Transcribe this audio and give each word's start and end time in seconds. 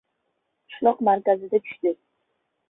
Qishloq 0.69 1.03
markazida 1.09 1.61
tushdi. 1.67 1.93